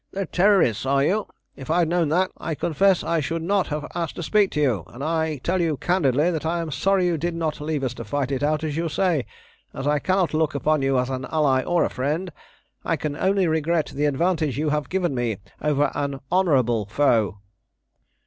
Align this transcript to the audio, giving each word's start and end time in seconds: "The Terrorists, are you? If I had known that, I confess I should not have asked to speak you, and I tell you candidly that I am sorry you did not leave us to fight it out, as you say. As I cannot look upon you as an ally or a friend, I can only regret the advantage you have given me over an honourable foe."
"The 0.09 0.25
Terrorists, 0.25 0.83
are 0.87 1.03
you? 1.03 1.27
If 1.55 1.69
I 1.69 1.77
had 1.77 1.87
known 1.89 2.09
that, 2.09 2.31
I 2.39 2.55
confess 2.55 3.03
I 3.03 3.19
should 3.19 3.43
not 3.43 3.67
have 3.67 3.85
asked 3.93 4.15
to 4.15 4.23
speak 4.23 4.55
you, 4.55 4.83
and 4.87 5.03
I 5.03 5.37
tell 5.43 5.61
you 5.61 5.77
candidly 5.77 6.31
that 6.31 6.43
I 6.43 6.59
am 6.59 6.71
sorry 6.71 7.05
you 7.05 7.19
did 7.19 7.35
not 7.35 7.61
leave 7.61 7.83
us 7.83 7.93
to 7.93 8.03
fight 8.03 8.31
it 8.31 8.41
out, 8.41 8.63
as 8.63 8.75
you 8.75 8.89
say. 8.89 9.27
As 9.75 9.85
I 9.85 9.99
cannot 9.99 10.33
look 10.33 10.55
upon 10.55 10.81
you 10.81 10.97
as 10.97 11.11
an 11.11 11.25
ally 11.25 11.61
or 11.63 11.83
a 11.85 11.89
friend, 11.91 12.31
I 12.83 12.95
can 12.95 13.15
only 13.15 13.45
regret 13.47 13.91
the 13.93 14.05
advantage 14.05 14.57
you 14.57 14.69
have 14.69 14.89
given 14.89 15.13
me 15.13 15.37
over 15.61 15.91
an 15.93 16.19
honourable 16.31 16.87
foe." 16.87 17.37